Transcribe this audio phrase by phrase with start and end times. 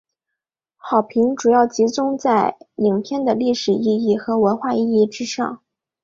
[0.77, 5.61] 好评主要集中在影片的历史意义和文化意义之上。